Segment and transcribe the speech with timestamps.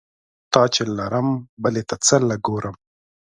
[0.51, 1.27] تا چې لرم
[1.63, 2.75] بلې ته څه له ګورم؟